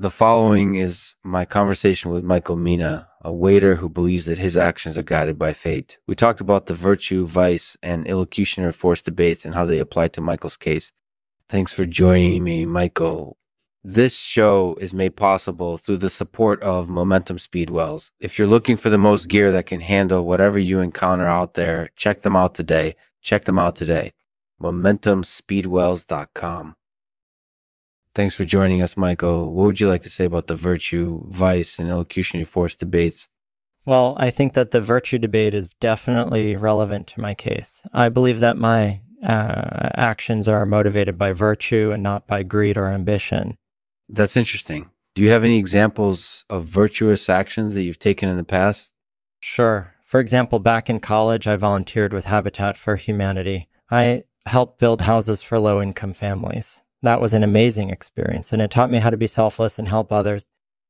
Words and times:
The 0.00 0.10
following 0.10 0.76
is 0.76 1.16
my 1.22 1.44
conversation 1.44 2.10
with 2.10 2.24
Michael 2.24 2.56
Mina, 2.56 3.10
a 3.20 3.30
waiter 3.30 3.74
who 3.74 3.90
believes 3.90 4.24
that 4.24 4.38
his 4.38 4.56
actions 4.56 4.96
are 4.96 5.02
guided 5.02 5.38
by 5.38 5.52
fate. 5.52 5.98
We 6.06 6.14
talked 6.14 6.40
about 6.40 6.64
the 6.64 6.72
virtue, 6.72 7.26
vice, 7.26 7.76
and 7.82 8.06
illocutionary 8.06 8.74
force 8.74 9.02
debates 9.02 9.44
and 9.44 9.54
how 9.54 9.66
they 9.66 9.78
apply 9.78 10.08
to 10.08 10.22
Michael's 10.22 10.56
case. 10.56 10.94
Thanks 11.50 11.74
for 11.74 11.84
joining 11.84 12.42
me, 12.42 12.64
Michael. 12.64 13.36
This 13.84 14.18
show 14.18 14.74
is 14.80 14.94
made 14.94 15.16
possible 15.16 15.76
through 15.76 15.98
the 15.98 16.08
support 16.08 16.62
of 16.62 16.88
Momentum 16.88 17.36
Speedwells. 17.36 18.10
If 18.18 18.38
you're 18.38 18.48
looking 18.48 18.78
for 18.78 18.88
the 18.88 18.96
most 18.96 19.28
gear 19.28 19.52
that 19.52 19.66
can 19.66 19.80
handle 19.80 20.24
whatever 20.24 20.58
you 20.58 20.80
encounter 20.80 21.26
out 21.26 21.52
there, 21.52 21.90
check 21.94 22.22
them 22.22 22.36
out 22.36 22.54
today. 22.54 22.96
Check 23.20 23.44
them 23.44 23.58
out 23.58 23.76
today. 23.76 24.14
MomentumSpeedwells.com. 24.62 26.76
Thanks 28.14 28.34
for 28.34 28.44
joining 28.44 28.82
us, 28.82 28.96
Michael. 28.96 29.54
What 29.54 29.66
would 29.66 29.80
you 29.80 29.88
like 29.88 30.02
to 30.02 30.10
say 30.10 30.24
about 30.24 30.48
the 30.48 30.56
virtue, 30.56 31.24
vice, 31.28 31.78
and 31.78 31.88
illocutionary 31.88 32.46
force 32.46 32.74
debates? 32.74 33.28
Well, 33.86 34.16
I 34.18 34.30
think 34.30 34.54
that 34.54 34.72
the 34.72 34.80
virtue 34.80 35.18
debate 35.18 35.54
is 35.54 35.70
definitely 35.80 36.56
relevant 36.56 37.06
to 37.08 37.20
my 37.20 37.34
case. 37.34 37.82
I 37.92 38.08
believe 38.08 38.40
that 38.40 38.56
my 38.56 39.02
uh, 39.22 39.90
actions 39.94 40.48
are 40.48 40.66
motivated 40.66 41.16
by 41.16 41.32
virtue 41.32 41.92
and 41.92 42.02
not 42.02 42.26
by 42.26 42.42
greed 42.42 42.76
or 42.76 42.88
ambition. 42.88 43.56
That's 44.08 44.36
interesting. 44.36 44.90
Do 45.14 45.22
you 45.22 45.30
have 45.30 45.44
any 45.44 45.58
examples 45.58 46.44
of 46.50 46.64
virtuous 46.64 47.28
actions 47.28 47.74
that 47.74 47.82
you've 47.82 47.98
taken 47.98 48.28
in 48.28 48.36
the 48.36 48.44
past? 48.44 48.92
Sure. 49.40 49.94
For 50.04 50.18
example, 50.18 50.58
back 50.58 50.90
in 50.90 50.98
college, 50.98 51.46
I 51.46 51.54
volunteered 51.54 52.12
with 52.12 52.24
Habitat 52.24 52.76
for 52.76 52.96
Humanity. 52.96 53.68
I 53.88 54.24
helped 54.46 54.80
build 54.80 55.02
houses 55.02 55.42
for 55.42 55.60
low 55.60 55.80
income 55.80 56.12
families 56.12 56.82
that 57.02 57.20
was 57.20 57.34
an 57.34 57.42
amazing 57.42 57.90
experience 57.90 58.52
and 58.52 58.60
it 58.60 58.70
taught 58.70 58.90
me 58.90 58.98
how 58.98 59.10
to 59.10 59.16
be 59.16 59.26
selfless 59.26 59.78
and 59.78 59.88
help 59.88 60.12
others. 60.12 60.44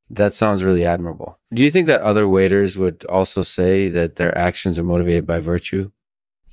That 0.08 0.34
sounds 0.34 0.64
really 0.64 0.84
admirable. 0.84 1.38
Do 1.54 1.62
you 1.62 1.70
think 1.70 1.86
that 1.86 2.00
other 2.00 2.26
waiters 2.26 2.76
would 2.76 3.04
also 3.04 3.42
say 3.42 3.88
that 3.88 4.16
their 4.16 4.36
actions 4.36 4.78
are 4.78 4.84
motivated 4.84 5.26
by 5.26 5.38
virtue? 5.38 5.92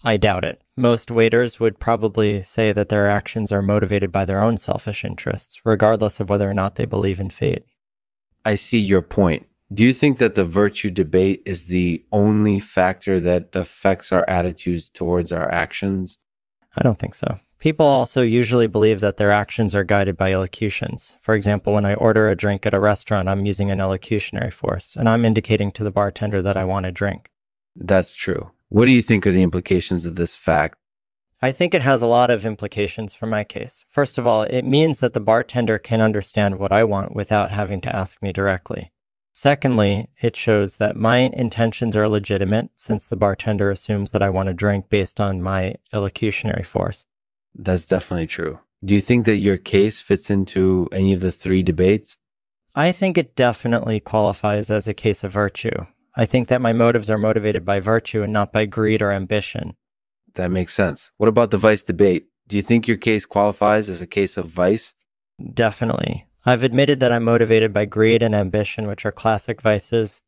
I 0.03 0.17
doubt 0.17 0.45
it. 0.45 0.61
Most 0.75 1.09
waiters 1.09 1.59
would 1.59 1.79
probably 1.79 2.43
say 2.43 2.71
that 2.71 2.89
their 2.89 3.09
actions 3.09 3.51
are 3.51 3.63
motivated 3.63 4.11
by 4.11 4.25
their 4.25 4.43
own 4.43 4.57
selfish 4.57 5.03
interests, 5.03 5.59
regardless 5.65 6.19
of 6.19 6.29
whether 6.29 6.47
or 6.47 6.53
not 6.53 6.75
they 6.75 6.85
believe 6.85 7.19
in 7.19 7.31
fate. 7.31 7.65
I 8.45 8.55
see 8.55 8.79
your 8.79 9.01
point. 9.01 9.47
Do 9.73 9.83
you 9.83 9.91
think 9.91 10.19
that 10.19 10.35
the 10.35 10.45
virtue 10.45 10.91
debate 10.91 11.41
is 11.45 11.65
the 11.65 12.05
only 12.11 12.59
factor 12.59 13.19
that 13.19 13.55
affects 13.55 14.13
our 14.13 14.23
attitudes 14.29 14.89
towards 14.89 15.31
our 15.31 15.51
actions? 15.51 16.19
I 16.77 16.83
don't 16.83 16.97
think 16.97 17.15
so. 17.15 17.39
People 17.59 17.87
also 17.87 18.21
usually 18.21 18.67
believe 18.67 18.99
that 18.99 19.17
their 19.17 19.31
actions 19.31 19.73
are 19.73 19.83
guided 19.83 20.15
by 20.15 20.31
illocutions. 20.31 21.17
For 21.21 21.33
example, 21.33 21.73
when 21.73 21.85
I 21.85 21.95
order 21.95 22.29
a 22.29 22.35
drink 22.35 22.65
at 22.65 22.73
a 22.73 22.79
restaurant, 22.79 23.27
I'm 23.27 23.47
using 23.47 23.71
an 23.71 23.79
illocutionary 23.79 24.53
force, 24.53 24.95
and 24.95 25.09
I'm 25.09 25.25
indicating 25.25 25.71
to 25.71 25.83
the 25.83 25.91
bartender 25.91 26.41
that 26.43 26.55
I 26.55 26.65
want 26.65 26.85
a 26.85 26.91
drink. 26.91 27.31
That's 27.75 28.13
true. 28.13 28.51
What 28.69 28.85
do 28.85 28.91
you 28.91 29.01
think 29.01 29.25
are 29.25 29.31
the 29.31 29.43
implications 29.43 30.05
of 30.05 30.15
this 30.15 30.35
fact? 30.35 30.77
I 31.41 31.51
think 31.51 31.73
it 31.73 31.83
has 31.83 32.01
a 32.01 32.07
lot 32.07 32.29
of 32.29 32.45
implications 32.45 33.13
for 33.13 33.27
my 33.27 33.43
case. 33.43 33.85
First 33.89 34.17
of 34.17 34.27
all, 34.27 34.43
it 34.43 34.63
means 34.63 34.99
that 34.99 35.13
the 35.13 35.19
bartender 35.19 35.77
can 35.77 36.01
understand 36.01 36.59
what 36.59 36.71
I 36.71 36.83
want 36.83 37.15
without 37.15 37.51
having 37.51 37.81
to 37.81 37.95
ask 37.95 38.21
me 38.21 38.33
directly. 38.33 38.91
Secondly, 39.33 40.09
it 40.19 40.35
shows 40.35 40.77
that 40.77 40.95
my 40.95 41.17
intentions 41.17 41.95
are 41.95 42.09
legitimate 42.09 42.69
since 42.75 43.07
the 43.07 43.15
bartender 43.15 43.69
assumes 43.69 44.11
that 44.11 44.23
I 44.23 44.31
want 44.31 44.49
a 44.49 44.53
drink 44.53 44.89
based 44.89 45.19
on 45.19 45.43
my 45.43 45.75
illocutionary 45.93 46.65
force. 46.65 47.05
That's 47.57 47.85
definitely 47.85 48.27
true. 48.27 48.59
Do 48.85 48.93
you 48.93 49.01
think 49.01 49.25
that 49.25 49.37
your 49.37 49.57
case 49.57 50.01
fits 50.01 50.29
into 50.29 50.87
any 50.91 51.11
of 51.13 51.19
the 51.19 51.31
three 51.31 51.63
debates? 51.63 52.17
I 52.75 52.91
think 52.91 53.17
it 53.17 53.35
definitely 53.35 53.99
qualifies 53.99 54.69
as 54.69 54.87
a 54.87 54.93
case 54.93 55.23
of 55.23 55.31
virtue. 55.31 55.85
I 56.15 56.25
think 56.25 56.47
that 56.47 56.61
my 56.61 56.73
motives 56.73 57.09
are 57.09 57.17
motivated 57.17 57.65
by 57.65 57.79
virtue 57.79 58.21
and 58.21 58.31
not 58.31 58.53
by 58.53 58.65
greed 58.65 59.01
or 59.01 59.11
ambition. 59.11 59.75
That 60.35 60.51
makes 60.51 60.75
sense. 60.75 61.11
What 61.17 61.29
about 61.29 61.49
the 61.49 61.57
vice 61.57 61.81
debate? 61.81 62.27
Do 62.47 62.55
you 62.55 62.61
think 62.61 62.87
your 62.87 62.97
case 62.97 63.25
qualifies 63.25 63.89
as 63.89 64.01
a 64.01 64.07
case 64.07 64.37
of 64.37 64.45
vice? 64.45 64.93
Definitely. 65.53 66.27
I've 66.45 66.63
admitted 66.63 66.99
that 66.99 67.11
I'm 67.11 67.23
motivated 67.23 67.73
by 67.73 67.85
greed 67.85 68.21
and 68.21 68.35
ambition, 68.35 68.87
which 68.87 69.05
are 69.05 69.11
classic 69.11 69.61
vices. 69.61 70.21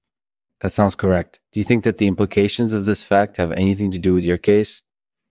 That 0.61 0.71
sounds 0.71 0.95
correct. 0.95 1.39
Do 1.51 1.59
you 1.59 1.63
think 1.63 1.83
that 1.83 1.97
the 1.97 2.07
implications 2.07 2.73
of 2.73 2.85
this 2.85 3.03
fact 3.03 3.37
have 3.37 3.51
anything 3.51 3.91
to 3.91 3.99
do 3.99 4.15
with 4.15 4.25
your 4.25 4.37
case? 4.37 4.81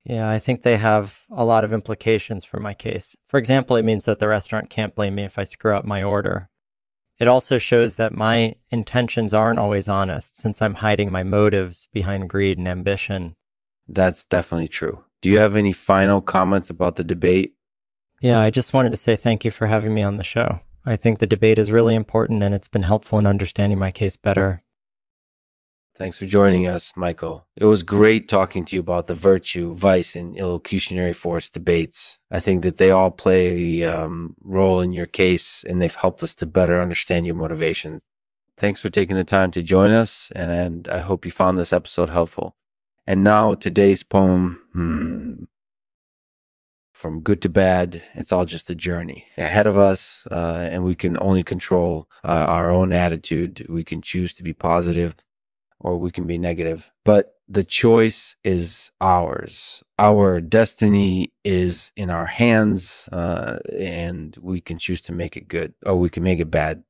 Yeah, 0.09 0.29
I 0.29 0.39
think 0.39 0.63
they 0.63 0.79
have 0.79 1.25
a 1.31 1.45
lot 1.45 1.65
of 1.65 1.73
implications 1.73 2.45
for 2.45 2.59
my 2.59 2.73
case. 2.73 3.15
For 3.29 3.37
example, 3.39 3.77
it 3.77 3.85
means 3.85 4.07
that 4.07 4.19
the 4.19 4.27
restaurant 4.27 4.71
can't 4.71 4.95
blame 4.95 5.15
me 5.15 5.25
if 5.25 5.39
I 5.39 5.45
screw 5.45 5.77
up 5.77 5.85
my 5.85 6.03
order. 6.03 6.49
It 7.19 7.29
also 7.29 7.59
shows 7.59 7.97
that 7.97 8.15
my 8.15 8.55
intentions 8.71 9.35
aren't 9.35 9.59
always 9.59 9.87
honest 9.87 10.39
since 10.39 10.63
I'm 10.63 10.75
hiding 10.75 11.13
my 11.13 11.25
motives 11.25 11.89
behind 11.93 12.31
greed 12.31 12.57
and 12.57 12.67
ambition. 12.67 13.35
That's 13.87 14.25
definitely 14.25 14.69
true. 14.69 15.05
Do 15.21 15.29
you 15.29 15.39
have 15.39 15.57
any 15.57 15.73
final 15.75 16.23
comments 16.23 16.71
about 16.71 16.97
the 16.97 17.05
debate? 17.05 17.55
Yeah, 18.23 18.41
I 18.41 18.49
just 18.49 18.73
wanted 18.73 18.91
to 18.93 18.97
say 18.97 19.15
thank 19.15 19.45
you 19.45 19.51
for 19.51 19.67
having 19.67 19.93
me 19.93 20.03
on 20.03 20.17
the 20.17 20.25
show. 20.25 20.61
I 20.87 20.97
think 20.97 21.19
the 21.19 21.27
debate 21.27 21.59
is 21.59 21.71
really 21.71 21.95
important 21.95 22.43
and 22.43 22.55
it's 22.55 22.69
been 22.69 22.85
helpful 22.85 23.19
in 23.19 23.27
understanding 23.27 23.79
my 23.79 23.91
case 23.91 24.17
better. 24.17 24.63
Thanks 25.99 26.17
for 26.17 26.27
joining 26.27 26.69
us, 26.69 26.93
Michael. 26.95 27.49
It 27.57 27.65
was 27.65 27.83
great 27.83 28.29
talking 28.29 28.65
to 28.67 28.77
you 28.77 28.81
about 28.81 29.09
the 29.09 29.17
virtue, 29.17 29.75
vice, 29.75 30.15
and 30.15 30.37
illocutionary 30.37 31.13
force 31.13 31.51
debates. 31.51 32.21
I 32.31 32.39
think 32.39 32.63
that 32.63 32.77
they 32.77 32.93
all 32.93 33.11
play 33.11 33.83
a 33.83 33.93
um, 33.93 34.37
role 34.41 34.81
in 34.81 34.93
your 34.93 35.07
case 35.07 35.65
and 35.69 35.83
they've 35.83 35.93
helped 35.93 36.23
us 36.23 36.35
to 36.37 36.47
better 36.47 36.81
understand 36.81 37.27
your 37.27 37.35
motivations. 37.35 38.07
Thanks 38.57 38.81
for 38.81 38.91
taking 38.91 39.17
the 39.17 39.25
time 39.25 39.51
to 39.51 39.63
join 39.63 39.91
us, 39.91 40.31
and, 40.37 40.87
I 40.87 41.01
hope 41.01 41.25
you 41.25 41.33
found 41.33 41.59
this 41.59 41.73
episode 41.73 42.11
helpful. 42.11 42.55
And 43.05 43.25
now 43.25 43.55
today's 43.55 44.05
poem, 44.05 44.61
hmm, 44.73 45.45
from 46.93 47.23
good 47.23 47.43
to 47.43 47.49
bad, 47.49 48.05
it's 48.15 48.33
all 48.33 48.45
just 48.45 48.71
a 48.71 48.75
journey 48.77 49.27
ahead 49.37 49.67
of 49.67 49.77
us, 49.77 50.27
uh, 50.31 50.69
and 50.71 50.85
we 50.85 50.95
can 50.95 51.17
only 51.21 51.43
control 51.43 52.09
uh, 52.25 52.47
our 52.49 52.71
own 52.71 52.93
attitude. 52.93 53.67
We 53.69 53.83
can 53.83 54.01
choose 54.01 54.33
to 54.35 54.45
be 54.45 54.53
positive 54.53 55.17
or 55.81 55.99
we 55.99 56.11
can 56.11 56.27
be 56.27 56.39
negative. 56.39 56.93
But 57.05 57.35
the 57.49 57.65
choice 57.65 58.37
is 58.45 58.93
ours. 59.01 59.83
Our 59.99 60.41
destiny 60.41 61.33
is 61.45 61.93
in 61.97 62.11
our 62.11 62.27
hands, 62.27 63.09
uh, 63.11 63.59
and 63.79 64.37
we 64.41 64.61
can 64.61 64.79
choose 64.79 65.01
to 65.03 65.13
make 65.13 65.37
it 65.37 65.49
good 65.49 65.75
or 65.85 65.97
we 65.97 66.11
can 66.11 66.23
make 66.23 66.41
it 66.41 66.51
bad. 66.51 66.85